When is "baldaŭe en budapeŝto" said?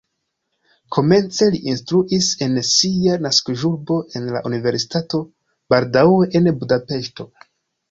5.75-7.31